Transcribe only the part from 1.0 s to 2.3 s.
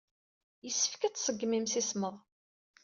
ad iṣeggem imsismeḍ.